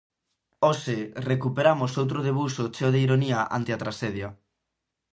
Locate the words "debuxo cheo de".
2.27-3.01